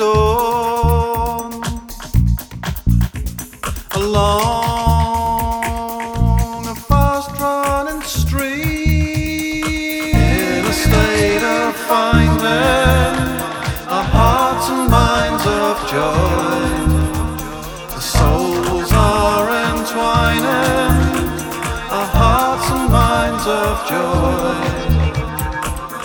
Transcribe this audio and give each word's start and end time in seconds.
and 0.00 1.64
along 3.96 4.68
a 6.68 6.74
fast 6.74 7.30
running 7.40 8.02
stream 8.02 9.64
in 10.14 10.64
a 10.64 10.72
state 10.72 11.42
of 11.42 11.74
finding 11.90 13.16
our 13.88 14.04
hearts 14.04 14.68
and 14.70 14.88
minds 14.88 15.44
of 15.46 15.76
joy. 15.90 16.68
The 17.94 18.00
souls 18.00 18.92
are 18.92 19.50
entwining. 19.50 20.94
Our 21.90 22.08
hearts 22.18 22.70
and 22.70 22.86
minds 22.92 23.46
of 23.46 23.86
joy. 23.88 24.58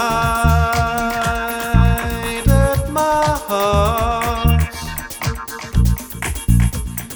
my 2.90 3.24
heart 3.48 4.76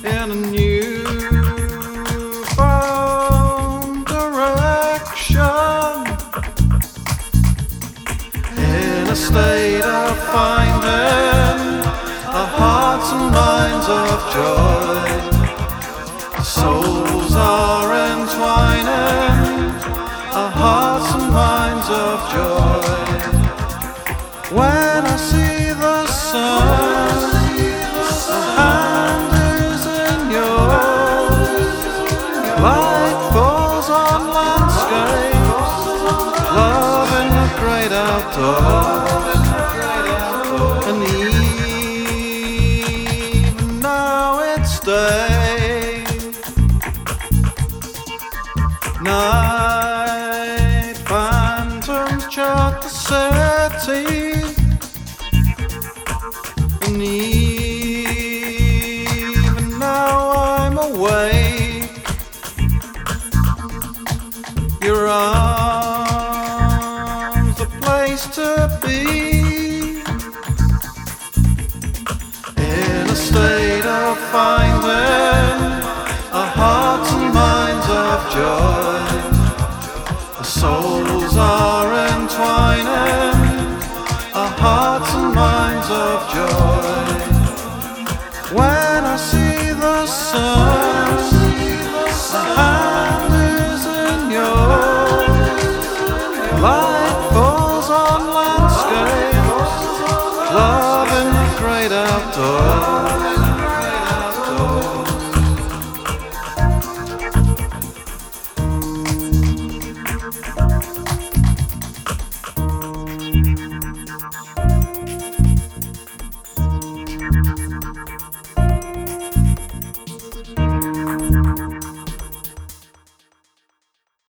in 0.04 0.32
a 0.32 0.36
new 0.36 0.71
joy 14.34 15.02
souls 16.44 17.36
are 17.36 17.92
entwining 18.12 19.72
our 20.40 20.52
hearts 20.62 21.10
and 21.16 21.28
minds 21.34 21.88
of 21.90 22.18
joy. 22.34 22.82
When 24.58 25.02
I 25.06 25.18
see 25.30 25.74
the 25.74 25.98
sun. 26.08 27.22
Light 32.62 33.20
falls 33.34 33.90
on 33.90 34.22
landscapes, 34.38 35.74
love 36.60 37.12
in 37.20 37.28
the 37.40 37.48
great 37.62 37.92
outdoors. 37.92 39.42
And 40.88 40.98
even 41.04 41.21
Night 49.04 50.96
phantoms 51.06 52.26
chart 52.28 52.76
the 52.84 52.90
city, 52.90 54.06
and 56.84 57.02
even 57.02 57.40
now 59.80 60.32
I'm 60.32 60.78
awake. 60.78 62.06
Your 64.84 65.04
arms, 65.08 66.36
the 67.58 67.66
place 67.82 68.26
to 68.38 68.48
be. 68.84 69.00
In 72.58 73.08
a 73.08 73.16
state 73.16 73.61
our 76.34 76.48
hearts 76.60 77.12
and 77.14 77.34
minds 77.34 77.88
of 77.90 78.20
joy. 78.36 79.00
Our 80.38 80.44
souls 80.44 81.38
are 81.38 81.94
entwining 82.12 83.72
our 84.36 84.52
hearts 84.60 85.14
and 85.16 85.34
minds 85.34 85.90
of 85.90 86.18
joy. 86.36 87.22
When 88.54 89.06
I 89.06 89.16
see 89.16 89.72
the 89.80 90.06
sun, 90.06 91.18
is 93.34 93.86
in 93.86 94.32
yours. 94.32 95.36
Falls 97.32 97.90
on 97.90 98.22
landscapes, 98.40 99.74
love 100.54 101.10
in 101.20 101.28
the 101.38 101.48
great 101.60 101.92
outdoors. 101.94 103.51
Oh. 104.64 105.01